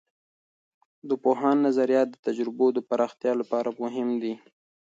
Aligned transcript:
د 1.09 1.11
پوهاند 1.23 1.59
نظریات 1.67 2.07
د 2.11 2.15
تجربو 2.27 2.65
د 2.73 2.79
پراختیا 2.89 3.33
لپاره 3.41 3.69
مهم 3.83 4.09
دي. 4.23 4.33